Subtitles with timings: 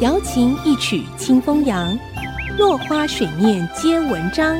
[0.00, 1.98] 瑶琴一曲清风扬，
[2.58, 4.56] 落花水面皆文章。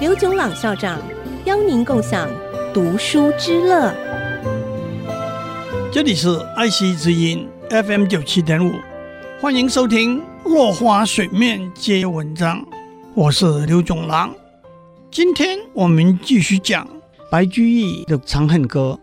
[0.00, 1.00] 刘炯朗校长
[1.44, 2.28] 邀您共享
[2.72, 3.94] 读书之乐。
[5.92, 8.72] 这里是爱惜之音 FM 九七点五，
[9.40, 12.60] 欢迎收听《落花水面皆文章》，
[13.14, 14.34] 我是刘炯朗。
[15.10, 16.86] 今天我们继续讲
[17.30, 18.98] 白居易的《长恨歌》。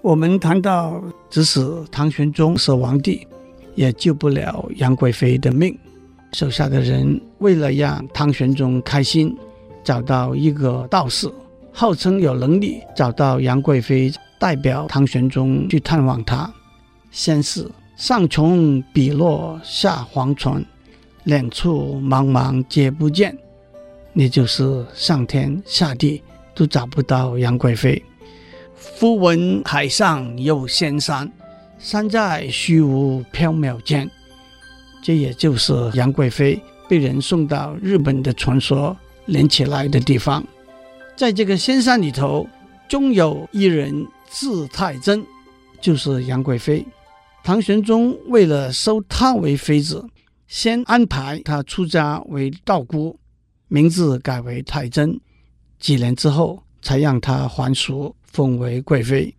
[0.00, 3.26] 我们谈到，指使唐玄宗是皇帝，
[3.74, 5.76] 也救不了杨贵妃的命。
[6.32, 9.36] 手下的人为了让唐玄宗开心，
[9.84, 11.32] 找到一个道士，
[11.72, 16.52] 号称有能力找到杨贵妃，代表唐玄宗去探望他。
[17.12, 20.64] 先是上穷碧落下黄泉，
[21.22, 23.36] 两处茫茫皆不见。
[24.12, 26.20] 那就是上天下地
[26.54, 28.02] 都找不到杨贵妃。
[28.98, 31.30] 忽闻海上有仙山，
[31.84, 34.10] 山在虚无缥缈间。
[35.02, 38.96] 这也就是杨贵妃被人送到日本的传说。
[39.26, 40.46] 连起来的地方，
[41.16, 42.46] 在这个仙山里头，
[42.86, 45.24] 终有一人字太真，
[45.80, 46.84] 就是杨贵妃。
[47.42, 50.06] 唐玄宗为了收她为妃子，
[50.46, 53.18] 先安排她出家为道姑，
[53.68, 55.18] 名字改为太真。
[55.78, 59.34] 几年之后，才让她还俗，封为贵妃。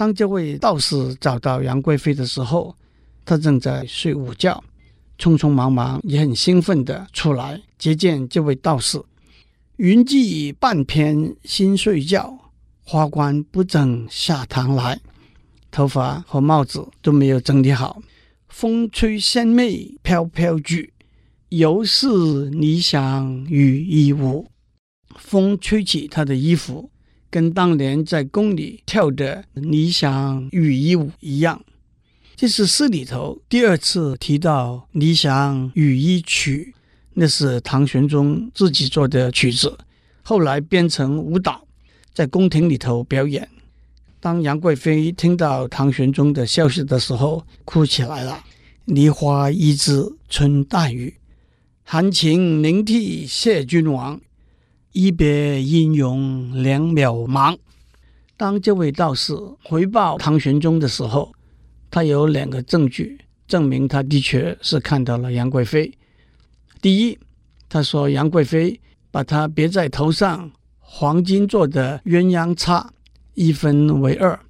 [0.00, 2.74] 当这位道士找到杨贵妃的时候，
[3.22, 4.64] 她正在睡午觉。
[5.18, 8.98] 匆匆忙忙，也很兴奋地出来接见这位道士。
[9.76, 12.34] 云髻半偏新睡觉，
[12.82, 14.98] 花冠不整下堂来。
[15.70, 18.00] 头发和帽子都没有整理好，
[18.48, 20.94] 风吹仙袂飘飘举，
[21.50, 24.48] 犹似霓裳羽衣舞。
[25.16, 26.88] 风吹起他的衣服，
[27.30, 31.62] 跟当年在宫里跳的霓裳羽衣舞一样。
[32.36, 36.74] 这是诗里头第二次提到《霓裳羽衣曲》，
[37.14, 39.78] 那是唐玄宗自己做的曲子，
[40.22, 41.66] 后来编成舞蹈，
[42.12, 43.48] 在宫廷里头表演。
[44.18, 48.42] 当杨贵妃听到唐玄宗的消息的时候，哭起来了
[48.86, 51.14] ：“梨花一枝春带雨，
[51.84, 54.20] 含情凝涕谢君王。
[54.92, 57.56] 一别音容两渺茫。”
[58.36, 61.32] 当这位道士回报唐玄宗的时候，
[61.90, 65.92] 他有两个证据证明他的确是看到了杨贵妃。
[66.80, 67.18] 第一，
[67.68, 68.80] 他说杨贵妃
[69.10, 72.90] 把他别在头上黄金做的鸳鸯叉
[73.34, 74.40] 一分为二，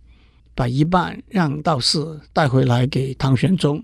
[0.54, 1.98] 把一半让道士
[2.32, 3.82] 带回来给唐玄宗。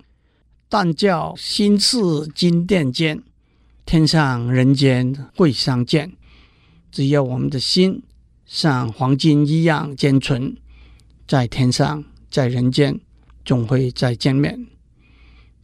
[0.68, 3.22] 但教心似金鈿坚，
[3.84, 6.12] 天上人间会相见。
[6.96, 8.02] 只要我们的心
[8.46, 10.56] 像黄金一样坚存，
[11.28, 12.98] 在天上，在人间。
[13.44, 14.66] 总会再见面。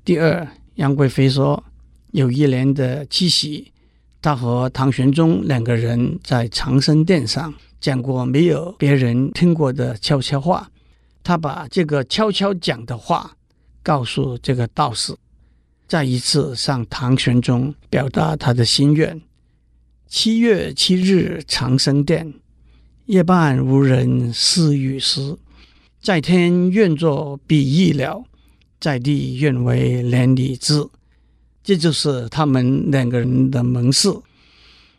[0.05, 1.65] 第二，杨贵妃说，
[2.11, 3.73] 有一年的七夕，
[4.21, 10.71] 她和唐玄宗两个人在长生殿上讲过没有别人听过的悄悄话。
[11.23, 13.35] 她把这个悄悄讲的话
[13.83, 15.17] 告诉这个道士，
[15.89, 19.19] 再一次向唐玄宗表达他的心愿。
[20.15, 22.35] 七月七日长生殿，
[23.07, 25.39] 夜半无人私语时。
[26.03, 28.23] 在天愿作比翼鸟，
[28.79, 30.87] 在地愿为连理枝。
[31.65, 34.13] 这就是他们两个人的盟誓。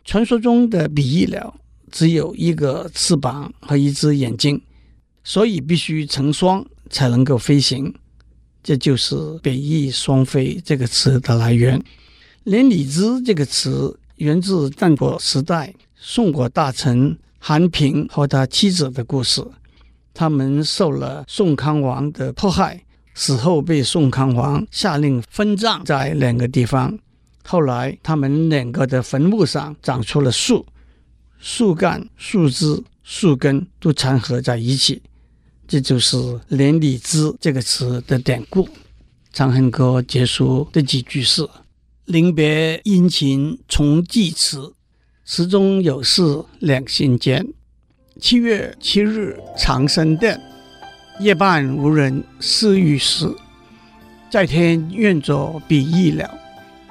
[0.04, 1.60] 传说中的比翼鸟
[1.92, 4.60] 只有一个翅膀和一只眼睛，
[5.22, 7.94] 所以必须成双才能够飞行。
[8.64, 11.80] 这就是“比翼双飞”这个词的来源。
[12.42, 19.44] 连理枝这个词源自战国时代宋国大臣韩平和他妻子的故事。
[20.12, 26.96] 他们受了宋康王的迫害，死后被宋康王下令分葬在两个地方。
[27.44, 30.64] 后来，他们两个的坟墓上长出了树，
[31.38, 35.02] 树干、树枝、树根都缠合在一起，
[35.66, 36.16] 这就是
[36.48, 38.64] “连理枝”这个词的典故。
[39.32, 41.46] 《长恨歌》结束的几句是
[42.06, 44.74] ：“临别殷勤重寄词，
[45.24, 46.22] 词中有事
[46.58, 47.46] 两心间。”
[48.20, 50.40] 七月七日长生殿，
[51.18, 53.28] 夜半无人私语时。
[54.30, 56.28] 在天愿作比翼鸟，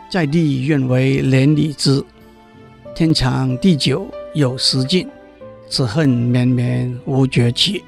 [0.09, 2.03] 在地愿为连理枝。
[2.95, 5.07] 天长地久有时尽，
[5.69, 7.83] 此恨绵绵无绝期。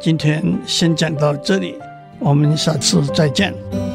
[0.00, 1.74] 今天先讲到这里，
[2.18, 3.91] 我们下次再见。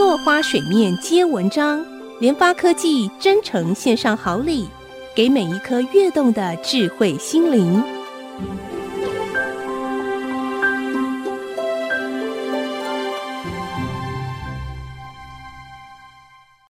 [0.00, 1.84] 落花水面皆文章，
[2.20, 4.66] 联发科技真诚献上好礼。
[5.14, 7.84] 给每一颗跃动的智慧心灵。